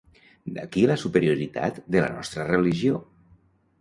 [0.53, 3.03] D'aquí la superioritat de la nostra religió.